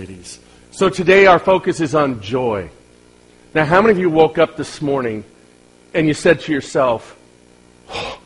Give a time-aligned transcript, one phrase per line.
[0.00, 0.40] ladies.
[0.70, 2.70] So today our focus is on joy.
[3.54, 5.24] Now, how many of you woke up this morning
[5.92, 7.18] and you said to yourself,
[7.90, 8.18] oh,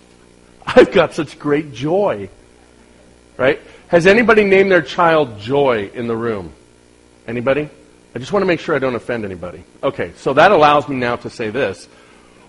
[0.64, 2.28] I've got such great joy?
[3.36, 3.60] Right?
[3.88, 6.52] Has anybody named their child Joy in the room?
[7.26, 7.68] Anybody?
[8.14, 9.64] I just want to make sure I don't offend anybody.
[9.82, 11.88] Okay, so that allows me now to say this.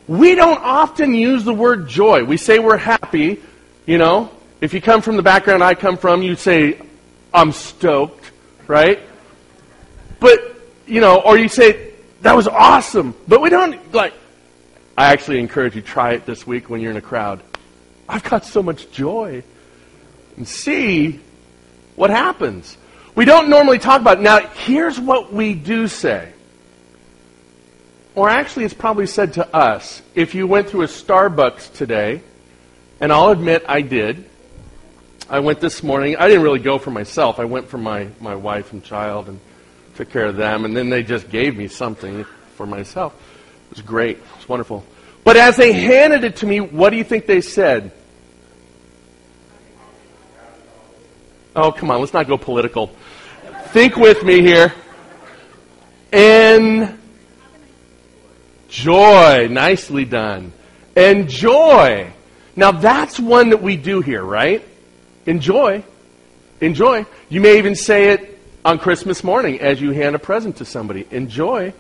[0.08, 2.24] We don't often use the word joy.
[2.26, 3.42] We say we're happy,
[3.88, 4.30] you know.
[4.62, 6.80] If you come from the background I come from, you say,
[7.34, 8.32] I'm stoked,
[8.68, 9.00] right?
[10.20, 10.40] But,
[10.88, 13.16] you know, or you say, that was awesome.
[13.28, 14.14] But we don't, like,
[14.98, 17.42] I actually encourage you, try it this week when you're in a crowd.
[18.08, 19.44] I've got so much joy.
[20.38, 21.22] And see
[21.96, 22.78] what happens.
[23.16, 24.22] We don't normally talk about it.
[24.22, 26.34] Now, here's what we do say.
[28.16, 30.02] Or actually, it's probably said to us.
[30.14, 32.22] If you went through a Starbucks today,
[33.00, 34.30] and I'll admit I did.
[35.30, 36.16] I went this morning.
[36.18, 37.40] I didn't really go for myself.
[37.40, 39.40] I went for my, my wife and child and
[39.96, 40.66] took care of them.
[40.66, 43.14] And then they just gave me something for myself.
[43.72, 44.18] It was great.
[44.18, 44.84] It was wonderful.
[45.24, 47.92] But as they handed it to me, what do you think they said?
[51.56, 52.92] Oh, come on, let's not go political.
[53.68, 54.74] Think with me here.
[58.68, 59.48] Enjoy.
[59.48, 60.54] Nicely done.
[60.96, 62.12] Enjoy.
[62.56, 64.66] Now that's one that we do here, right?
[65.26, 65.84] Enjoy.
[66.62, 67.06] Enjoy.
[67.30, 68.35] You may even say it
[68.66, 71.08] on Christmas morning as you hand a present to somebody.
[71.12, 71.72] Enjoy.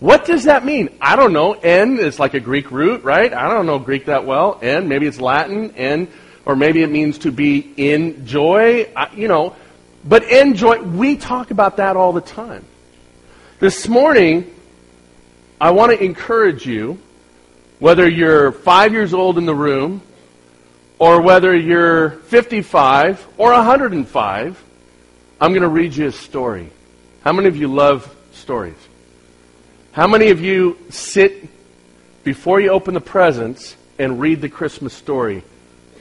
[0.00, 0.90] What does that mean?
[1.00, 1.52] I don't know.
[1.52, 3.32] En is like a Greek root, right?
[3.32, 4.58] I don't know Greek that well.
[4.60, 5.72] En, maybe it's Latin.
[5.76, 6.08] En
[6.44, 9.54] or maybe it means to be in joy, you know.
[10.04, 12.64] But enjoy, we talk about that all the time.
[13.60, 14.52] This morning,
[15.60, 16.98] I want to encourage you,
[17.78, 20.02] whether you're five years old in the room,
[20.98, 24.64] or whether you're 55 or 105,
[25.42, 26.70] I'm going to read you a story.
[27.24, 28.76] How many of you love stories?
[29.90, 31.48] How many of you sit
[32.22, 35.42] before you open the presents and read the Christmas story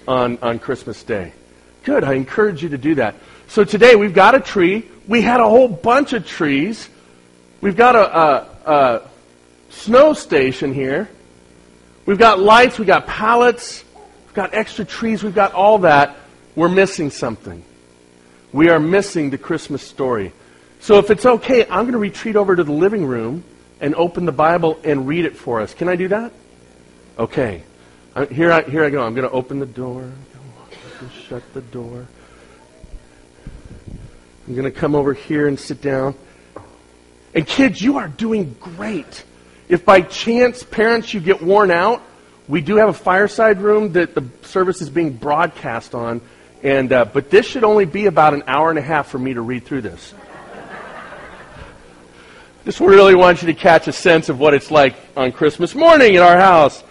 [0.08, 1.34] on, on Christmas Day.
[1.86, 2.04] Good.
[2.04, 3.16] I encourage you to do that.
[3.48, 4.88] So today we've got a tree.
[5.08, 6.88] We had a whole bunch of trees.
[7.62, 9.10] We've got a, a, a
[9.70, 11.10] snow station here.
[12.06, 12.78] We've got lights.
[12.78, 13.84] We've got pallets.
[14.28, 15.24] We've got extra trees.
[15.24, 16.16] We've got all that.
[16.56, 17.64] We're missing something.
[18.54, 20.34] We are missing the Christmas story.
[20.80, 23.44] So if it's okay, I'm going to retreat over to the living room
[23.80, 25.74] and open the Bible and read it for us.
[25.74, 26.34] Can I do that?
[27.18, 27.64] Okay.
[28.16, 29.02] Uh, here I, here I go.
[29.02, 30.12] I'm going to open the door.
[31.28, 32.08] Shut the door.
[34.48, 36.16] I'm going to come over here and sit down.
[37.34, 39.24] And kids, you are doing great.
[39.70, 42.02] If by chance, parents, you get worn out,
[42.48, 46.20] we do have a fireside room that the service is being broadcast on.
[46.64, 49.34] And, uh, but this should only be about an hour and a half for me
[49.34, 50.14] to read through this.
[52.66, 56.14] Just really want you to catch a sense of what it's like on Christmas morning
[56.14, 56.84] in our house.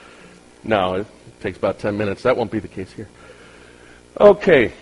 [0.65, 1.07] No, it
[1.41, 2.25] takes about 10 minutes.
[2.25, 3.09] That won't be the case here.
[4.19, 4.73] Okay.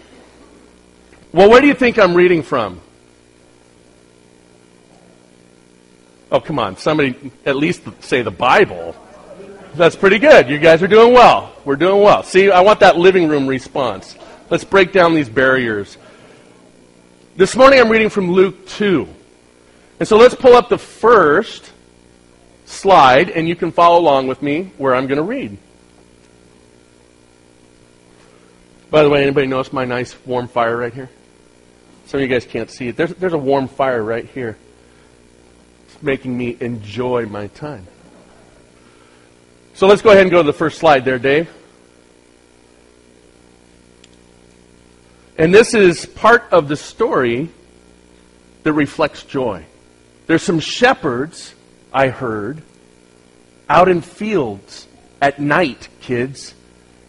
[1.32, 2.81] Well, where do you think I'm reading from?
[6.32, 6.78] Oh, come on.
[6.78, 8.97] Somebody at least say the Bible.
[9.75, 10.49] That's pretty good.
[10.49, 11.53] You guys are doing well.
[11.66, 12.22] We're doing well.
[12.22, 14.16] See, I want that living room response.
[14.51, 15.99] Let's break down these barriers.
[17.37, 19.07] This morning I'm reading from Luke 2.
[20.01, 21.71] And so let's pull up the first
[22.65, 25.59] slide, and you can follow along with me where I'm going to read.
[28.91, 31.11] By the way, anybody notice my nice warm fire right here?
[32.07, 32.97] Some of you guys can't see it.
[32.97, 34.57] There's, there's a warm fire right here.
[35.87, 37.87] It's making me enjoy my time.
[39.75, 41.51] So let's go ahead and go to the first slide there, Dave.
[45.38, 47.49] And this is part of the story
[48.65, 49.65] that reflects joy.
[50.26, 51.54] There's some shepherds,
[51.93, 52.60] I heard,
[53.69, 54.87] out in fields
[55.22, 56.54] at night, kids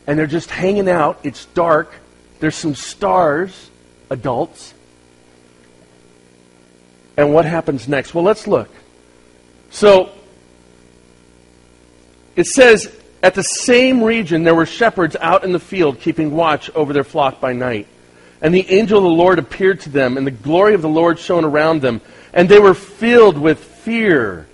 [0.10, 1.20] and they're just hanging out.
[1.22, 1.94] It's dark.
[2.40, 3.70] There's some stars,
[4.10, 4.74] adults.
[7.16, 8.16] And what happens next?
[8.16, 8.70] Well, let's look.
[9.70, 10.10] So,
[12.36, 12.92] it says,
[13.22, 17.04] at the same region there were shepherds out in the field keeping watch over their
[17.04, 17.86] flock by night.
[18.42, 21.20] And the angel of the Lord appeared to them, and the glory of the Lord
[21.20, 22.02] shone around them.
[22.34, 24.48] And they were filled with fear.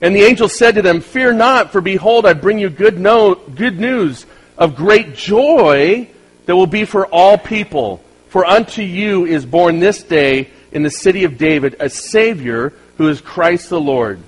[0.00, 3.34] And the angel said to them, Fear not, for behold, I bring you good, no-
[3.36, 4.26] good news
[4.58, 6.08] of great joy
[6.46, 8.02] that will be for all people.
[8.28, 13.08] For unto you is born this day in the city of David a Savior who
[13.08, 14.20] is Christ the Lord.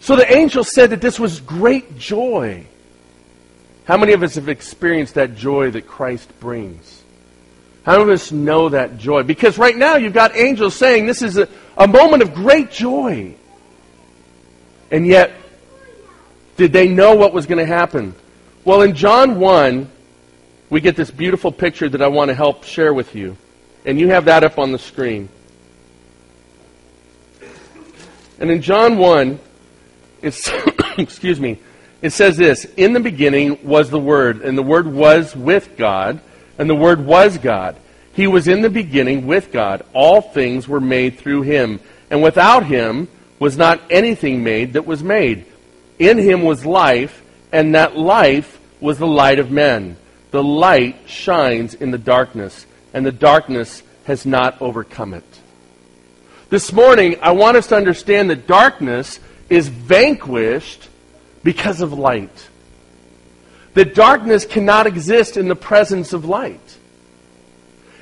[0.00, 2.66] So the angel said that this was great joy.
[3.86, 7.04] How many of us have experienced that joy that Christ brings?
[7.84, 9.22] How many of us know that joy?
[9.22, 11.48] Because right now you've got angels saying this is a,
[11.78, 13.36] a moment of great joy.
[14.90, 15.32] And yet,
[16.56, 18.16] did they know what was going to happen?
[18.64, 19.88] Well, in John 1,
[20.68, 23.36] we get this beautiful picture that I want to help share with you.
[23.84, 25.28] And you have that up on the screen.
[28.40, 29.38] And in John 1,
[30.22, 30.50] it's,
[30.98, 31.60] excuse me,
[32.06, 36.20] it says this In the beginning was the Word, and the Word was with God,
[36.58, 37.76] and the Word was God.
[38.12, 39.84] He was in the beginning with God.
[39.92, 41.80] All things were made through him,
[42.10, 43.08] and without him
[43.38, 45.44] was not anything made that was made.
[45.98, 47.22] In him was life,
[47.52, 49.96] and that life was the light of men.
[50.30, 55.40] The light shines in the darkness, and the darkness has not overcome it.
[56.48, 59.18] This morning, I want us to understand that darkness
[59.50, 60.88] is vanquished
[61.46, 62.48] because of light.
[63.74, 66.76] That darkness cannot exist in the presence of light.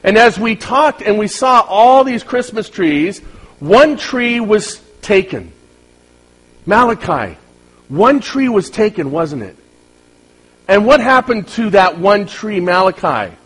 [0.03, 3.19] And as we talked and we saw all these Christmas trees,
[3.61, 5.53] one tree was taken.
[6.65, 7.37] Malachi.
[7.89, 9.59] One tree was taken, wasn't it?
[10.67, 13.37] And what happened to that one tree, Malachi?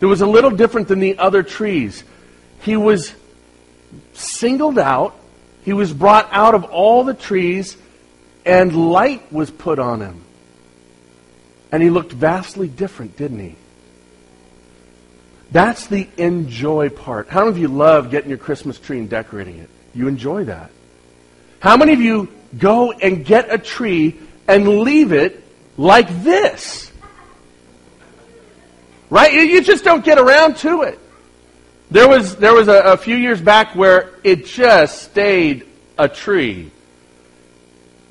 [0.00, 2.02] It was a little different than the other trees.
[2.62, 3.14] He was
[4.14, 5.14] singled out,
[5.62, 7.76] he was brought out of all the trees,
[8.48, 10.24] and light was put on him.
[11.70, 13.56] And he looked vastly different, didn't he?
[15.52, 17.28] That's the enjoy part.
[17.28, 19.68] How many of you love getting your Christmas tree and decorating it?
[19.94, 20.70] You enjoy that.
[21.60, 25.44] How many of you go and get a tree and leave it
[25.76, 26.90] like this?
[29.10, 29.32] Right?
[29.32, 30.98] You just don't get around to it.
[31.90, 35.66] There was, there was a, a few years back where it just stayed
[35.98, 36.70] a tree.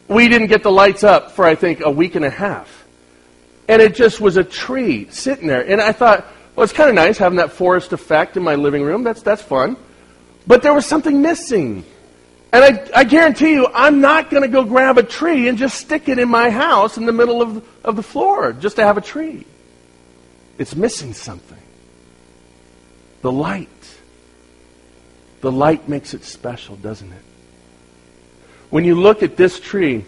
[0.07, 2.85] We didn't get the lights up for, I think, a week and a half.
[3.67, 5.67] And it just was a tree sitting there.
[5.67, 6.25] And I thought,
[6.55, 9.03] well, it's kind of nice having that forest effect in my living room.
[9.03, 9.75] That's, that's fun.
[10.47, 11.83] But there was something missing.
[12.53, 15.77] And I, I guarantee you, I'm not going to go grab a tree and just
[15.77, 18.97] stick it in my house in the middle of, of the floor just to have
[18.97, 19.45] a tree.
[20.57, 21.57] It's missing something.
[23.21, 23.67] The light.
[25.41, 27.23] The light makes it special, doesn't it?
[28.69, 30.05] When you look at this tree,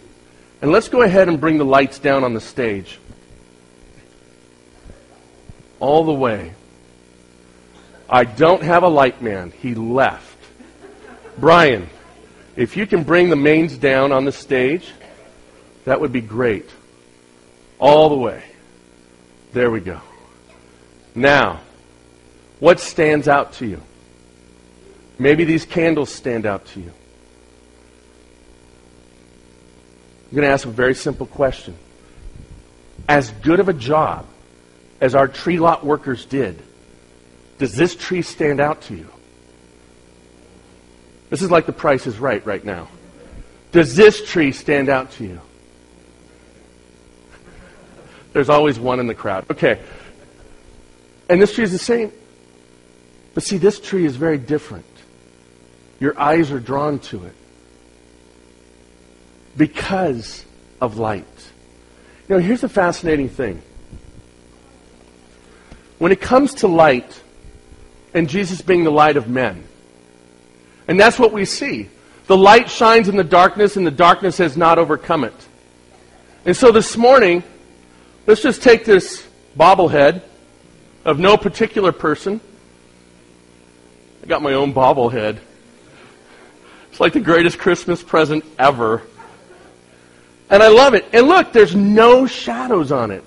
[0.61, 3.00] and let's go ahead and bring the lights down on the stage.
[5.79, 6.53] All the way.
[8.09, 9.51] I don't have a light man.
[9.51, 10.38] He left.
[11.38, 11.89] Brian,
[12.57, 14.91] if you can bring the mains down on the stage,
[15.85, 16.69] that would be great.
[17.77, 18.44] All the way.
[19.53, 20.01] There we go.
[21.15, 21.61] Now,
[22.59, 23.81] what stands out to you?
[25.17, 26.91] Maybe these candles stand out to you.
[30.30, 31.76] I'm going to ask a very simple question.
[33.08, 34.28] As good of a job
[35.02, 36.62] as our tree lot workers did,
[37.58, 39.10] does this tree stand out to you?
[41.31, 42.90] This is like the price is right right now.
[43.72, 45.42] Does this tree stand out to you?
[48.34, 49.50] There's always one in the crowd.
[49.50, 49.81] Okay.
[51.28, 52.12] And this tree is the same.
[53.34, 54.86] But see, this tree is very different.
[56.00, 57.36] Your eyes are drawn to it
[59.57, 60.46] because
[60.81, 61.25] of light.
[62.28, 63.62] You know, here's the fascinating thing.
[65.98, 67.22] When it comes to light,
[68.13, 69.63] and Jesus being the light of men,
[70.88, 71.90] and that's what we see.
[72.28, 75.47] The light shines in the darkness, and the darkness has not overcome it.
[76.45, 77.44] And so this morning,
[78.26, 80.21] let's just take this bobblehead
[81.06, 82.40] of no particular person.
[84.23, 85.40] I got my own bobblehead.
[86.92, 89.02] It's like the greatest Christmas present ever.
[90.49, 91.06] And I love it.
[91.13, 93.23] And look, there's no shadows on it.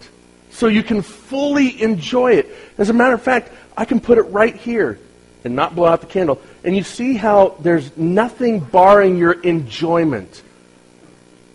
[0.51, 2.55] So you can fully enjoy it.
[2.79, 4.99] As a matter of fact, I can put it right here
[5.45, 6.41] and not blow out the candle.
[6.65, 10.43] And you see how there's nothing barring your enjoyment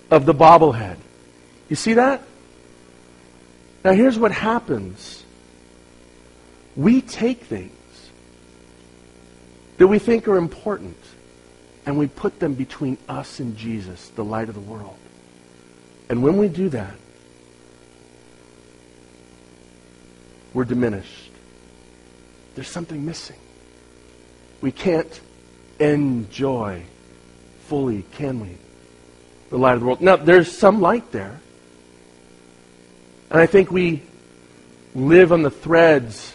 [0.09, 0.97] of the bobblehead.
[1.69, 2.23] You see that?
[3.83, 5.23] Now, here's what happens
[6.75, 7.71] we take things
[9.77, 10.97] that we think are important
[11.85, 14.97] and we put them between us and Jesus, the light of the world.
[16.09, 16.95] And when we do that,
[20.53, 21.31] we're diminished.
[22.55, 23.37] There's something missing.
[24.61, 25.21] We can't
[25.79, 26.83] enjoy
[27.67, 28.57] fully, can we?
[29.49, 30.01] The light of the world.
[30.01, 31.39] Now, there's some light there.
[33.29, 34.01] And I think we
[34.95, 36.33] live on the threads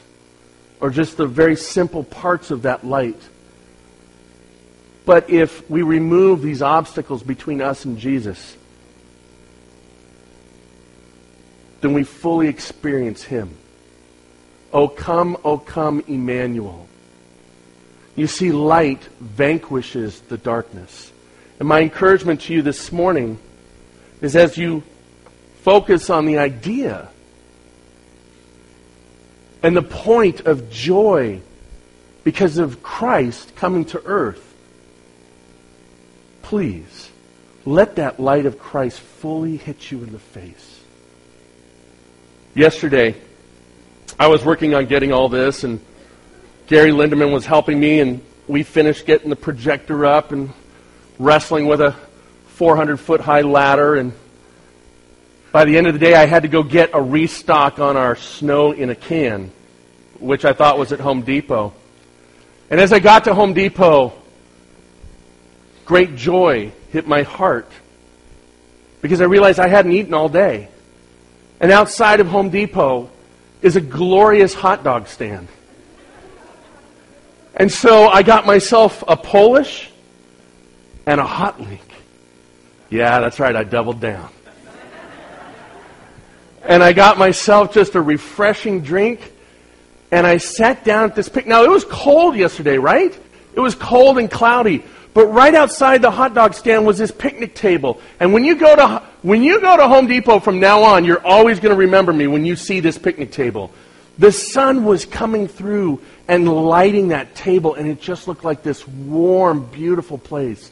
[0.80, 3.20] or just the very simple parts of that light.
[5.04, 8.56] But if we remove these obstacles between us and Jesus,
[11.82, 13.50] then we fully experience Him.
[14.72, 16.88] O come, O come, Emmanuel.
[18.16, 21.12] You see, light vanquishes the darkness.
[21.58, 23.38] And my encouragement to you this morning
[24.20, 24.82] is as you
[25.62, 27.08] focus on the idea
[29.62, 31.40] and the point of joy
[32.24, 34.54] because of Christ coming to earth,
[36.42, 37.10] please
[37.64, 40.71] let that light of Christ fully hit you in the face.
[42.54, 43.14] Yesterday,
[44.18, 45.80] I was working on getting all this, and
[46.66, 50.52] Gary Lindemann was helping me, and we finished getting the projector up and
[51.18, 51.96] wrestling with a
[52.48, 53.94] 400 foot high ladder.
[53.96, 54.12] And
[55.50, 58.16] by the end of the day, I had to go get a restock on our
[58.16, 59.50] snow in a can,
[60.20, 61.72] which I thought was at Home Depot.
[62.68, 64.12] And as I got to Home Depot,
[65.86, 67.72] great joy hit my heart
[69.00, 70.68] because I realized I hadn't eaten all day.
[71.62, 73.08] And outside of Home Depot
[73.62, 75.46] is a glorious hot dog stand.
[77.54, 79.88] And so I got myself a Polish
[81.06, 81.80] and a hot link.
[82.90, 84.28] Yeah, that's right, I doubled down.
[86.64, 89.32] And I got myself just a refreshing drink,
[90.10, 91.46] and I sat down at this picnic.
[91.46, 93.16] Now, it was cold yesterday, right?
[93.54, 94.84] It was cold and cloudy.
[95.14, 98.00] But right outside the hot dog stand was this picnic table.
[98.18, 101.24] And when you go to, when you go to Home Depot from now on, you're
[101.24, 103.72] always going to remember me when you see this picnic table.
[104.18, 108.86] The sun was coming through and lighting that table, and it just looked like this
[108.86, 110.70] warm, beautiful place.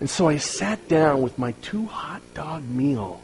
[0.00, 3.20] And so I sat down with my two hot dog meal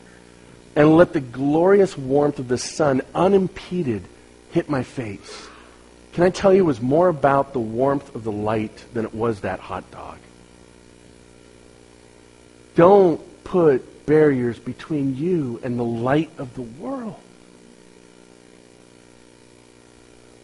[0.76, 4.04] and let the glorious warmth of the sun unimpeded
[4.52, 5.48] hit my face.
[6.12, 9.14] Can I tell you, it was more about the warmth of the light than it
[9.14, 10.18] was that hot dog.
[12.74, 17.16] Don't put barriers between you and the light of the world.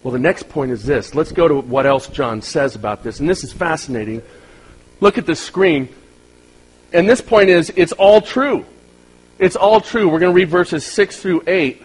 [0.03, 1.15] Well, the next point is this.
[1.15, 3.19] Let's go to what else John says about this.
[3.19, 4.23] And this is fascinating.
[5.01, 5.89] Look at the screen.
[6.93, 8.65] And this point is it's all true.
[9.39, 10.09] It's all true.
[10.09, 11.83] We're going to read verses 6 through 8.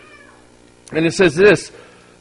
[0.94, 1.72] And it says this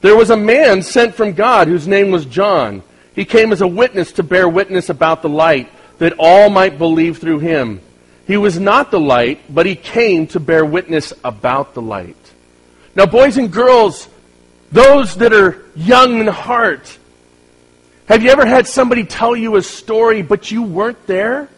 [0.00, 2.82] There was a man sent from God whose name was John.
[3.14, 7.18] He came as a witness to bear witness about the light, that all might believe
[7.18, 7.82] through him.
[8.30, 12.14] He was not the light, but he came to bear witness about the light.
[12.94, 14.06] Now, boys and girls,
[14.70, 16.96] those that are young in heart,
[18.06, 21.48] have you ever had somebody tell you a story, but you weren't there?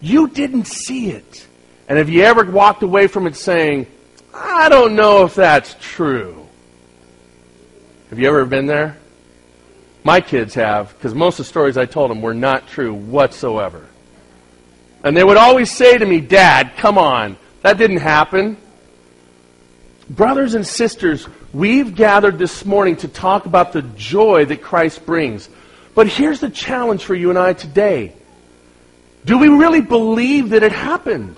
[0.00, 1.46] You didn't see it.
[1.88, 3.86] And have you ever walked away from it saying,
[4.34, 6.48] I don't know if that's true?
[8.10, 8.96] Have you ever been there?
[10.02, 13.85] My kids have, because most of the stories I told them were not true whatsoever.
[15.06, 18.56] And they would always say to me, Dad, come on, that didn't happen.
[20.10, 25.48] Brothers and sisters, we've gathered this morning to talk about the joy that Christ brings.
[25.94, 28.14] But here's the challenge for you and I today.
[29.24, 31.36] Do we really believe that it happened?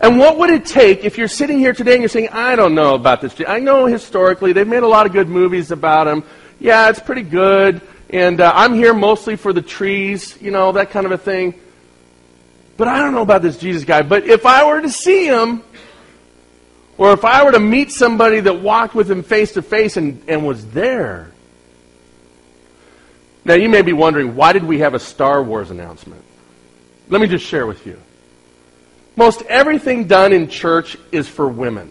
[0.00, 2.74] And what would it take if you're sitting here today and you're saying, I don't
[2.74, 3.34] know about this?
[3.46, 6.24] I know historically they've made a lot of good movies about him.
[6.60, 7.82] Yeah, it's pretty good.
[8.08, 11.60] And uh, I'm here mostly for the trees, you know, that kind of a thing.
[12.76, 14.02] But I don't know about this Jesus guy.
[14.02, 15.62] But if I were to see him,
[16.98, 20.22] or if I were to meet somebody that walked with him face to face and,
[20.28, 21.32] and was there.
[23.44, 26.24] Now, you may be wondering, why did we have a Star Wars announcement?
[27.08, 28.00] Let me just share with you.
[29.14, 31.90] Most everything done in church is for women.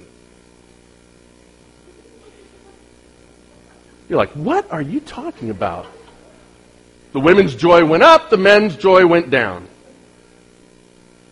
[4.09, 5.87] You're like, what are you talking about?
[7.13, 9.67] The women's joy went up, the men's joy went down.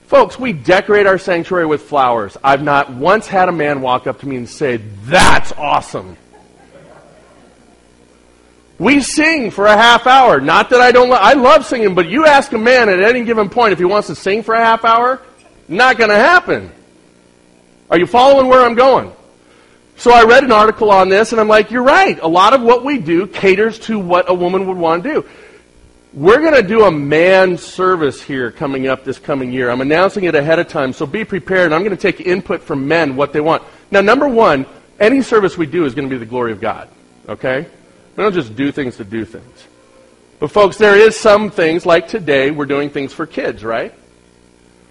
[0.06, 2.38] Folks, we decorate our sanctuary with flowers.
[2.44, 6.18] I've not once had a man walk up to me and say, That's awesome.
[8.80, 10.42] We sing for a half hour.
[10.42, 13.24] Not that I don't lo- I love singing, but you ask a man at any
[13.24, 15.22] given point if he wants to sing for a half hour,
[15.68, 16.72] not going to happen.
[17.90, 19.14] Are you following where I'm going?
[19.96, 22.20] So I read an article on this and I'm like, you're right.
[22.20, 25.30] A lot of what we do caters to what a woman would want to do.
[26.14, 29.72] We're going to do a man service here coming up this coming year.
[29.72, 31.74] I'm announcing it ahead of time, so be prepared.
[31.74, 33.64] I'm going to take input from men, what they want.
[33.90, 34.68] Now, number one,
[35.00, 36.88] any service we do is going to be the glory of God.
[37.28, 37.66] Okay?
[38.16, 39.66] We don't just do things to do things.
[40.40, 43.92] But, folks, there is some things, like today, we're doing things for kids, right?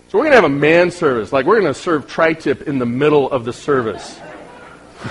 [0.09, 1.33] So we're going to have a man service.
[1.33, 4.19] Like, we're going to serve tri tip in the middle of the service.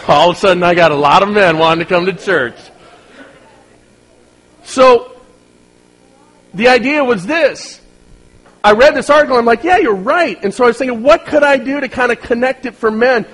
[0.10, 2.58] All of a sudden, I got a lot of men wanting to come to church.
[4.66, 5.21] So,
[6.54, 7.82] the idea was this.
[8.64, 10.38] I read this article, I'm like, yeah, you're right.
[10.44, 12.92] And so I was thinking, what could I do to kind of connect it for
[12.92, 13.26] men?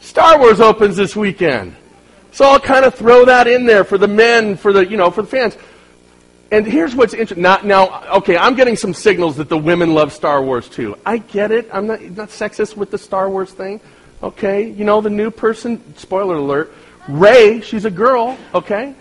[0.00, 1.76] Star Wars opens this weekend.
[2.32, 5.10] So I'll kind of throw that in there for the men, for the, you know,
[5.10, 5.56] for the fans.
[6.50, 7.42] And here's what's interesting.
[7.42, 10.96] Not, now, okay, I'm getting some signals that the women love Star Wars too.
[11.04, 11.68] I get it.
[11.72, 13.80] I'm not, not sexist with the Star Wars thing.
[14.22, 16.72] Okay, you know, the new person, spoiler alert,
[17.08, 18.94] Rey, she's a girl, okay?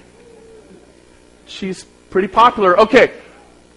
[1.46, 2.80] She's pretty popular.
[2.80, 3.14] Okay,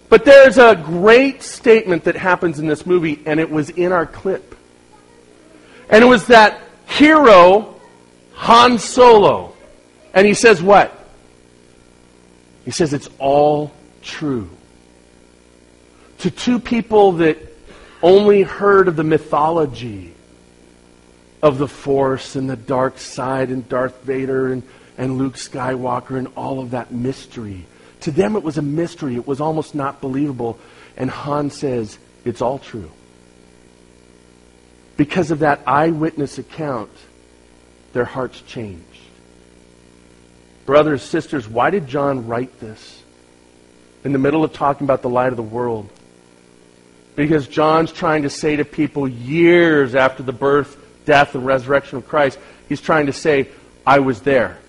[0.09, 4.05] but there's a great statement that happens in this movie, and it was in our
[4.05, 4.55] clip.
[5.89, 7.79] And it was that hero,
[8.33, 9.53] Han Solo.
[10.13, 10.97] And he says what?
[12.63, 13.71] He says it's all
[14.01, 14.49] true.
[16.19, 17.37] To two people that
[18.01, 20.13] only heard of the mythology
[21.41, 24.63] of the Force and the dark side and Darth Vader and,
[24.97, 27.65] and Luke Skywalker and all of that mystery.
[28.05, 29.15] To them, it was a mystery.
[29.15, 30.59] It was almost not believable.
[30.95, 32.91] And Han says, it's all true.
[34.95, 36.91] Because of that eyewitness account,
[37.93, 38.85] their hearts changed.
[40.67, 43.01] Brothers, sisters, why did John write this?
[44.03, 45.89] In the middle of talking about the light of the world.
[47.15, 52.07] Because John's trying to say to people years after the birth, death, and resurrection of
[52.07, 52.37] Christ,
[52.69, 53.49] he's trying to say,
[53.83, 54.59] I was there.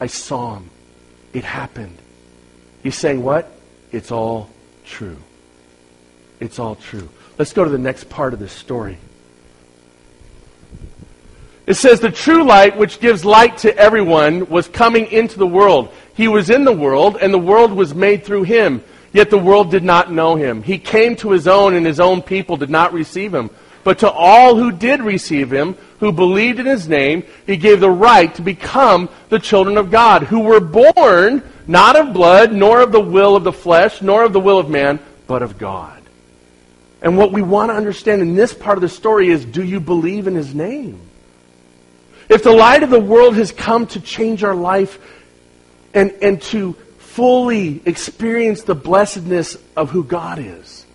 [0.00, 0.70] I saw him.
[1.32, 1.98] It happened.
[2.84, 3.50] He's saying what?
[3.90, 4.50] It's all
[4.84, 5.16] true.
[6.38, 7.08] It's all true.
[7.38, 8.98] Let's go to the next part of this story.
[11.66, 15.92] It says, The true light, which gives light to everyone, was coming into the world.
[16.14, 18.84] He was in the world, and the world was made through him.
[19.14, 20.62] Yet the world did not know him.
[20.62, 23.48] He came to his own, and his own people did not receive him.
[23.84, 27.90] But to all who did receive him, who believed in his name, he gave the
[27.90, 32.92] right to become the children of God, who were born not of blood, nor of
[32.92, 36.02] the will of the flesh, nor of the will of man, but of God.
[37.02, 39.78] And what we want to understand in this part of the story is do you
[39.80, 41.00] believe in his name?
[42.30, 44.98] If the light of the world has come to change our life
[45.92, 50.86] and, and to fully experience the blessedness of who God is,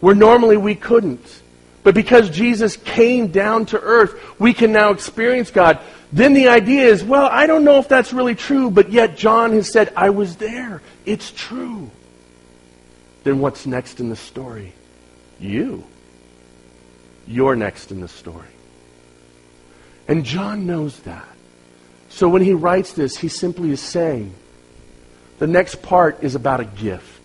[0.00, 1.41] where normally we couldn't,
[1.82, 5.80] but because Jesus came down to earth, we can now experience God.
[6.12, 9.52] Then the idea is, well, I don't know if that's really true, but yet John
[9.52, 10.82] has said, I was there.
[11.06, 11.90] It's true.
[13.24, 14.74] Then what's next in the story?
[15.40, 15.84] You.
[17.26, 18.48] You're next in the story.
[20.06, 21.26] And John knows that.
[22.10, 24.34] So when he writes this, he simply is saying,
[25.38, 27.22] the next part is about a gift.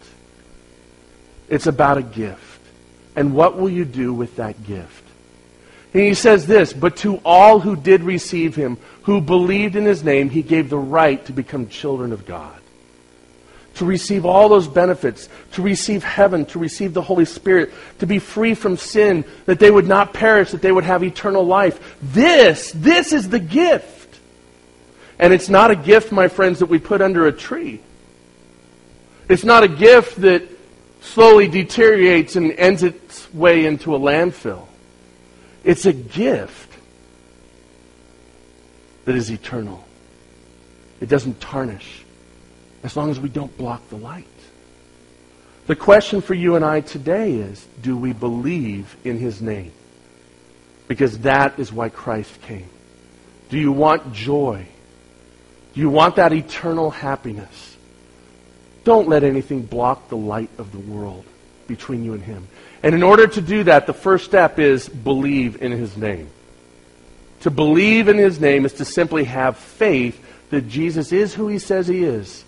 [1.50, 2.47] It's about a gift.
[3.18, 5.04] And what will you do with that gift?
[5.92, 10.04] And he says this, but to all who did receive him, who believed in his
[10.04, 12.54] name, he gave the right to become children of God.
[13.76, 18.20] To receive all those benefits, to receive heaven, to receive the Holy Spirit, to be
[18.20, 21.98] free from sin, that they would not perish, that they would have eternal life.
[22.02, 24.20] This, this is the gift.
[25.18, 27.82] And it's not a gift, my friends, that we put under a tree.
[29.28, 30.57] It's not a gift that
[31.08, 34.68] slowly deteriorates and ends its way into a landfill.
[35.64, 36.74] It's a gift
[39.06, 39.84] that is eternal.
[41.00, 42.04] It doesn't tarnish
[42.84, 44.26] as long as we don't block the light.
[45.68, 49.72] The question for you and I today is do we believe in his name?
[50.88, 52.70] Because that is why Christ came.
[53.50, 54.66] Do you want joy?
[55.74, 57.77] Do you want that eternal happiness?
[58.88, 61.26] Don't let anything block the light of the world
[61.68, 62.48] between you and Him.
[62.82, 66.30] And in order to do that, the first step is believe in His name.
[67.42, 70.18] To believe in His name is to simply have faith
[70.52, 72.46] that Jesus is who He says He is,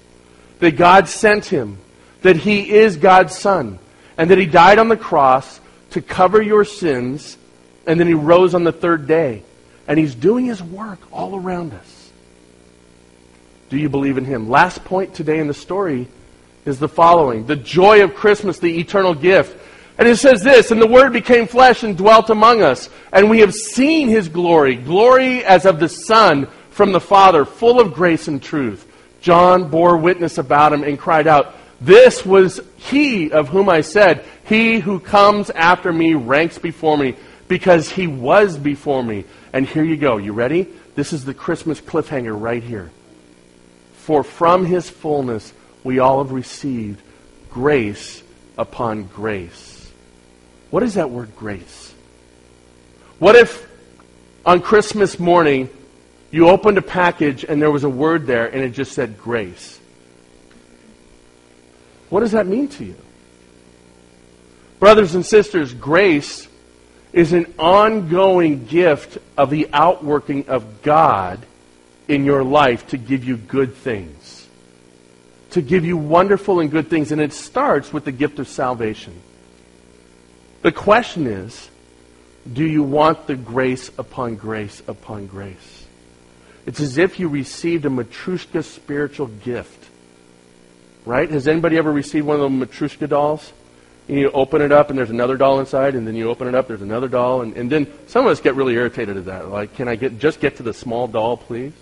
[0.59, 1.77] that God sent Him,
[2.21, 3.77] that He is God's Son,
[4.17, 7.37] and that He died on the cross to cover your sins,
[7.85, 9.43] and then He rose on the third day.
[9.89, 12.11] And He's doing His work all around us.
[13.69, 14.49] Do you believe in Him?
[14.49, 16.07] Last point today in the story
[16.69, 19.57] is the following The joy of Christmas, the eternal gift.
[19.97, 23.39] And it says this, and the Word became flesh and dwelt among us, and we
[23.39, 28.29] have seen his glory, glory as of the Son from the Father, full of grace
[28.29, 28.85] and truth.
[29.19, 34.23] John bore witness about him and cried out, This was he of whom I said,
[34.45, 37.15] He who comes after me ranks before me,
[37.49, 39.25] because he was before me.
[39.51, 40.15] And here you go.
[40.15, 40.69] You ready?
[40.95, 42.91] This is the Christmas cliffhanger right here.
[43.97, 45.51] For from his fullness
[45.83, 47.01] we all have received
[47.49, 48.23] grace
[48.57, 49.91] upon grace.
[50.69, 51.93] What is that word grace?
[53.17, 53.67] What if
[54.45, 55.69] on Christmas morning
[56.31, 59.79] you opened a package and there was a word there and it just said grace?
[62.09, 62.95] What does that mean to you?
[64.79, 66.47] Brothers and sisters, grace
[67.11, 71.45] is an ongoing gift of the outworking of God
[72.07, 74.38] in your life to give you good things,
[75.51, 77.11] to give you wonderful and good things.
[77.11, 79.21] And it starts with the gift of salvation.
[80.61, 81.69] The question is
[82.51, 85.85] do you want the grace upon grace upon grace?
[86.65, 89.87] It's as if you received a Matryoshka spiritual gift.
[91.05, 91.29] Right?
[91.29, 93.51] Has anybody ever received one of those Matryoshka dolls?
[94.07, 96.55] And you open it up and there's another doll inside, and then you open it
[96.55, 99.49] up, there's another doll, and, and then some of us get really irritated at that.
[99.49, 101.73] Like, can I get just get to the small doll, please?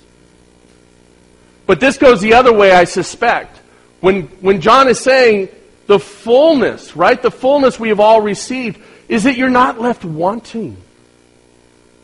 [1.66, 3.57] But this goes the other way, I suspect.
[4.00, 5.50] When, when John is saying
[5.88, 7.22] the fullness, right?
[7.22, 10.78] The fullness we have all received, is that you're not left wanting.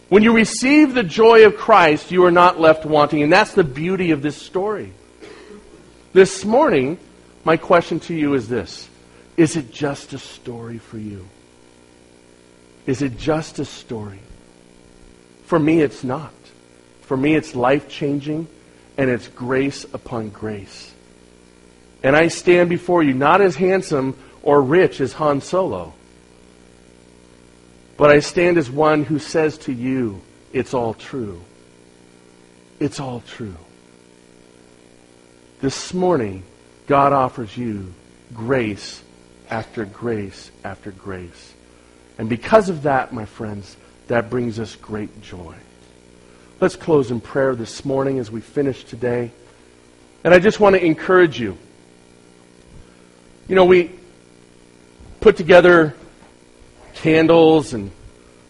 [0.09, 3.23] When you receive the joy of Christ, you are not left wanting.
[3.23, 4.93] And that's the beauty of this story.
[6.13, 6.99] This morning,
[7.43, 8.87] my question to you is this
[9.37, 11.27] Is it just a story for you?
[12.85, 14.19] Is it just a story?
[15.45, 16.33] For me, it's not.
[17.01, 18.47] For me, it's life changing
[18.97, 20.93] and it's grace upon grace.
[22.03, 25.93] And I stand before you not as handsome or rich as Han Solo,
[27.95, 31.41] but I stand as one who says to you, it's all true.
[32.79, 33.55] It's all true.
[35.61, 36.43] This morning,
[36.87, 37.93] God offers you
[38.33, 39.01] grace
[39.49, 41.53] after grace after grace.
[42.17, 45.55] And because of that, my friends, that brings us great joy.
[46.59, 49.31] Let's close in prayer this morning as we finish today.
[50.23, 51.57] And I just want to encourage you.
[53.47, 53.91] You know, we
[55.19, 55.95] put together
[56.95, 57.91] candles and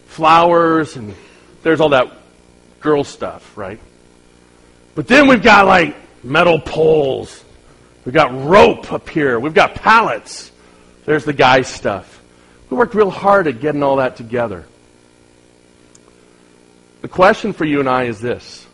[0.06, 1.14] flowers and
[1.62, 2.12] there's all that
[2.80, 3.80] girl stuff, right?
[4.94, 7.42] But then we've got like metal poles.
[8.04, 9.40] We've got rope up here.
[9.40, 10.52] We've got pallets.
[11.04, 12.22] There's the guy stuff.
[12.70, 14.64] We worked real hard at getting all that together.
[17.02, 18.66] The question for you and I is this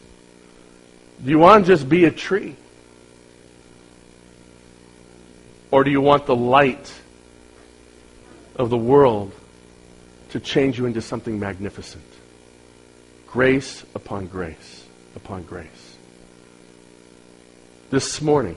[1.24, 2.56] Do you want to just be a tree?
[5.70, 6.92] Or do you want the light
[8.56, 9.32] of the world
[10.30, 12.04] to change you into something magnificent?
[13.26, 14.84] Grace upon grace
[15.16, 15.96] upon grace.
[17.90, 18.56] This morning,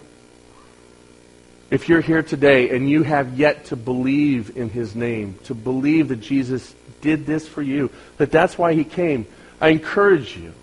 [1.72, 6.10] if you're here today and you have yet to believe in his name, to believe
[6.10, 9.26] that Jesus did this for you, that that's why he came,
[9.60, 10.54] I encourage you,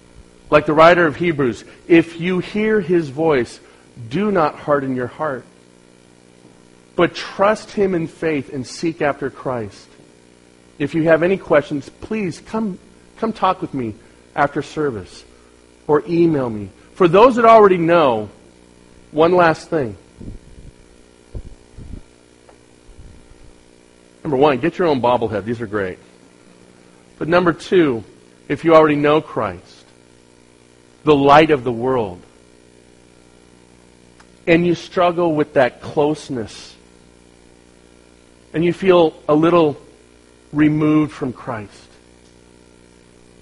[0.50, 3.58] like the writer of Hebrews, if you hear his voice,
[4.08, 5.44] do not harden your heart,
[6.96, 9.88] but trust him in faith and seek after Christ.
[10.78, 12.78] If you have any questions, please come,
[13.18, 13.94] come talk with me
[14.34, 15.24] after service
[15.86, 16.70] or email me.
[16.94, 18.30] For those that already know,
[19.10, 19.96] one last thing.
[24.22, 25.44] Number one, get your own bobblehead.
[25.44, 25.98] These are great.
[27.18, 28.04] But number two,
[28.48, 29.84] if you already know Christ,
[31.04, 32.20] the light of the world,
[34.46, 36.74] and you struggle with that closeness,
[38.52, 39.80] and you feel a little
[40.52, 41.88] removed from Christ,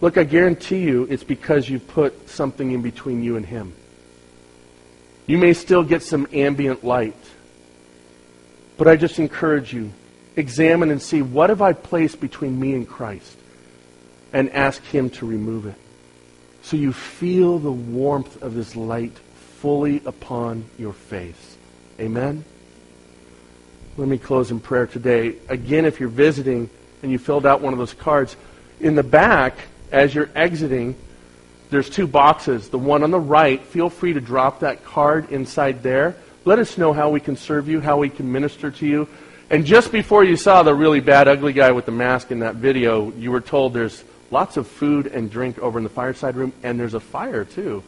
[0.01, 3.75] look, I guarantee you it's because you put something in between you and Him.
[5.27, 7.17] You may still get some ambient light,
[8.77, 9.93] but I just encourage you
[10.37, 13.39] examine and see what have I placed between me and Christ?
[14.33, 15.75] and ask Him to remove it.
[16.63, 19.17] So you feel the warmth of this light
[19.61, 21.57] fully upon your face.
[21.99, 22.45] Amen?
[23.99, 25.35] Let me close in prayer today.
[25.49, 26.71] Again, if you're visiting
[27.03, 28.37] and you filled out one of those cards,
[28.79, 29.59] in the back,
[29.91, 30.95] as you're exiting,
[31.71, 32.69] there's two boxes.
[32.69, 36.15] The one on the right, feel free to drop that card inside there.
[36.45, 39.09] Let us know how we can serve you, how we can minister to you.
[39.51, 42.55] And just before you saw the really bad, ugly guy with the mask in that
[42.55, 46.53] video, you were told there's lots of food and drink over in the fireside room,
[46.63, 47.83] and there's a fire too.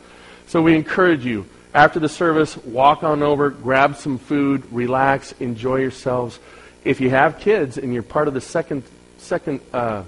[0.49, 5.76] So we encourage you, after the service, walk on over, grab some food, relax, enjoy
[5.76, 6.38] yourselves.
[6.85, 8.83] If you have kids and you're part of the second,
[9.18, 10.02] second, uh,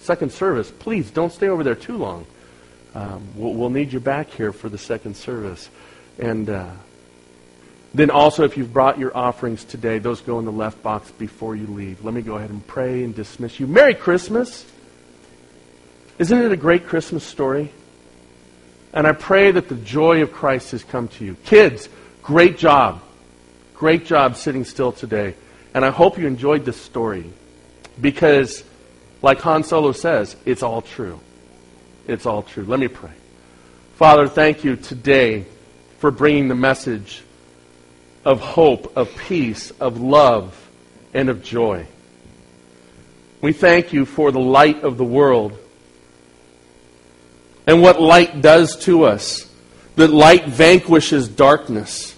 [0.00, 2.26] second service, please don't stay over there too long.
[2.94, 5.68] Um, we'll, we'll, need you back here for the second service.
[6.18, 6.70] And uh,
[7.94, 11.54] then also, if you've brought your offerings today, those go in the left box before
[11.54, 12.04] you leave.
[12.04, 13.66] Let me go ahead and pray and dismiss you.
[13.66, 14.66] Merry Christmas!
[16.18, 17.70] Isn't it a great Christmas story?
[18.92, 21.34] And I pray that the joy of Christ has come to you.
[21.44, 21.88] Kids,
[22.22, 23.02] great job.
[23.74, 25.34] Great job sitting still today.
[25.74, 27.30] And I hope you enjoyed this story
[28.00, 28.64] because,
[29.20, 31.20] like Han Solo says, it's all true.
[32.06, 32.64] It's all true.
[32.64, 33.12] Let me pray.
[33.96, 35.44] Father, thank you today
[35.98, 37.22] for bringing the message
[38.24, 40.68] of hope, of peace, of love,
[41.12, 41.86] and of joy.
[43.40, 45.58] We thank you for the light of the world
[47.66, 49.50] and what light does to us.
[49.96, 52.14] That light vanquishes darkness.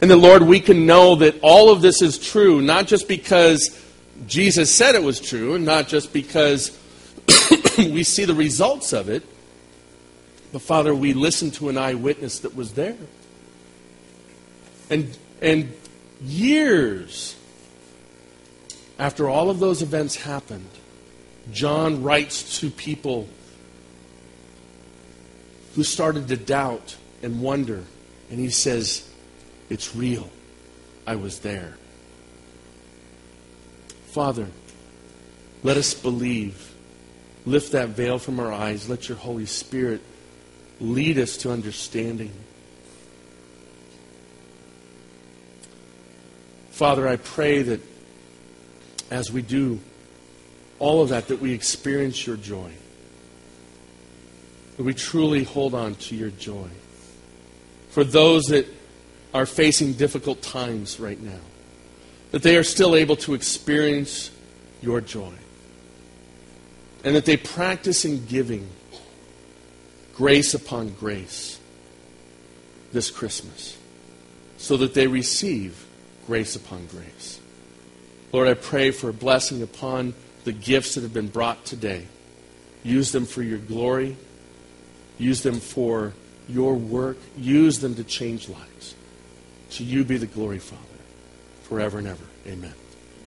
[0.00, 3.84] And that, Lord, we can know that all of this is true, not just because
[4.26, 6.76] Jesus said it was true, and not just because
[7.78, 9.24] we see the results of it,
[10.52, 12.96] but Father, we listened to an eyewitness that was there.
[14.88, 15.72] And, and
[16.22, 17.36] years
[18.98, 20.68] after all of those events happened,
[21.52, 23.28] John writes to people
[25.74, 27.84] who started to doubt and wonder,
[28.30, 29.08] and he says,
[29.68, 30.30] It's real.
[31.06, 31.74] I was there.
[34.08, 34.48] Father,
[35.62, 36.74] let us believe.
[37.46, 38.88] Lift that veil from our eyes.
[38.88, 40.02] Let your Holy Spirit
[40.80, 42.32] lead us to understanding.
[46.70, 47.80] Father, I pray that
[49.10, 49.80] as we do
[50.78, 52.72] all of that, that we experience your joy.
[54.78, 56.68] That we truly hold on to your joy.
[57.90, 58.66] For those that
[59.34, 61.40] are facing difficult times right now,
[62.30, 64.30] that they are still able to experience
[64.80, 65.32] your joy.
[67.04, 68.68] And that they practice in giving
[70.14, 71.58] grace upon grace
[72.92, 73.76] this Christmas
[74.56, 75.86] so that they receive
[76.26, 77.40] grace upon grace.
[78.32, 80.14] Lord, I pray for a blessing upon
[80.44, 82.06] the gifts that have been brought today.
[82.82, 84.16] Use them for your glory.
[85.18, 86.12] Use them for
[86.48, 87.18] your work.
[87.36, 88.94] Use them to change lives.
[89.72, 90.82] To you be the glory, Father,
[91.64, 92.24] forever and ever.
[92.46, 92.74] Amen.